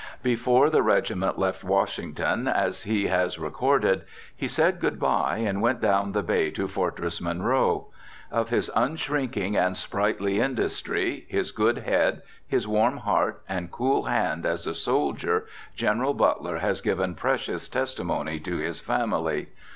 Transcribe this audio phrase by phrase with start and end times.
[0.23, 4.01] Before the regiment left Washington, as he has recorded,
[4.35, 7.85] he said good bye and went down the bay to Fortress Monroe.
[8.31, 14.43] Of his unshrinking and sprightly industry, his good head, his warm heart, and cool hand,
[14.43, 15.45] as a soldier,
[15.75, 19.49] General Butler has given precious testimony to his family.